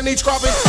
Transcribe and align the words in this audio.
and 0.00 0.08
my 0.08 0.22
cropping. 0.22 0.59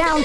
Down. 0.00 0.24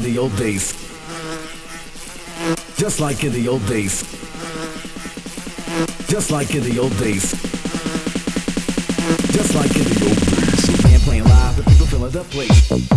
In 0.00 0.14
the 0.14 0.18
old 0.18 0.34
days. 0.36 0.72
Just 2.76 3.00
like 3.00 3.22
in 3.22 3.32
the 3.32 3.48
old 3.48 3.66
days. 3.66 4.02
Just 6.08 6.30
like 6.30 6.54
in 6.54 6.62
the 6.62 6.78
old 6.78 6.96
days. 6.98 7.32
Just 9.32 9.54
like 9.54 9.74
in 9.76 9.84
the 9.84 10.06
old 10.08 10.16
days. 10.16 10.92
And 10.92 11.02
playing 11.02 11.24
live, 11.24 11.56
the 11.56 11.62
people 11.64 11.86
filling 11.86 12.12
the 12.12 12.24
place. 12.24 12.89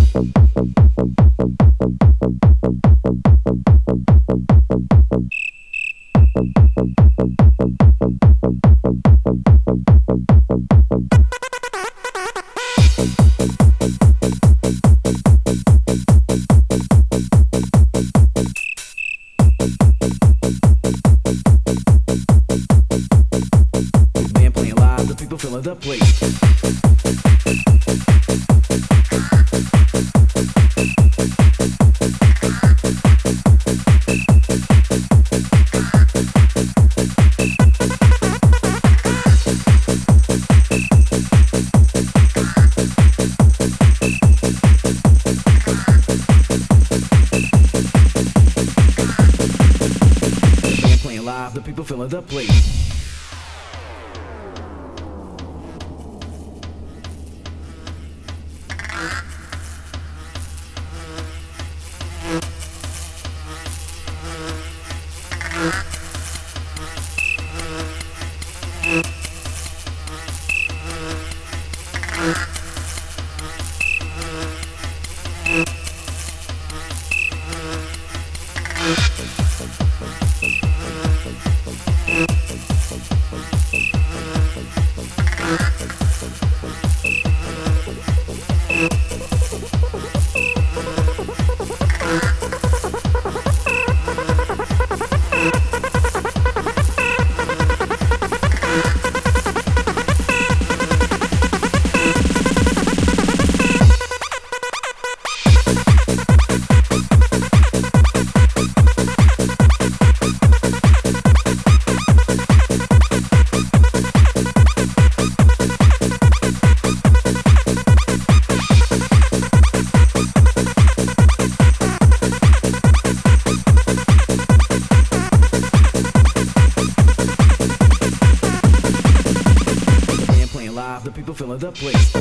The 131.64 131.72
place. 131.72 132.12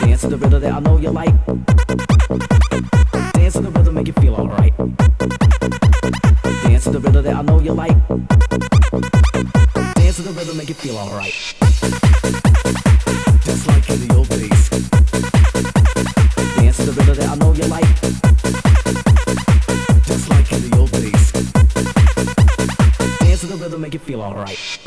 Dance 0.00 0.20
to 0.20 0.28
the 0.28 0.36
rhythm 0.36 0.60
that 0.60 0.72
I 0.72 0.78
know 0.78 0.96
you 0.96 1.10
like. 1.10 1.34
Dance 3.32 3.54
to 3.54 3.62
the 3.62 3.70
rhythm, 3.70 3.94
make 3.94 4.06
you 4.06 4.12
feel 4.12 4.34
alright. 4.36 4.76
Dance 6.62 6.84
to 6.84 6.90
the 6.90 7.00
rhythm 7.00 7.24
that 7.24 7.34
I 7.34 7.42
know 7.42 7.58
you 7.58 7.72
like. 7.72 7.96
Dance 9.96 10.16
to 10.16 10.22
the 10.22 10.32
rhythm, 10.38 10.56
make 10.56 10.68
you 10.68 10.76
feel 10.76 10.96
alright. 10.96 11.34
Just 13.42 13.66
like 13.66 13.90
in 13.90 14.06
the 14.06 14.14
old 14.14 14.28
days. 14.28 14.70
Dance 16.58 16.76
to 16.76 16.84
the 16.84 16.92
rhythm 16.92 17.16
that 17.16 17.28
I 17.28 17.34
know 17.34 17.52
you 17.54 17.66
like. 17.66 18.00
Just 20.06 20.28
like 20.30 20.52
in 20.52 20.70
the 20.70 20.76
old 20.78 20.92
days. 20.92 21.32
Dance 23.18 23.40
to 23.40 23.46
the 23.48 23.56
rhythm, 23.56 23.80
make 23.80 23.94
you 23.94 24.00
feel 24.00 24.22
alright. 24.22 24.85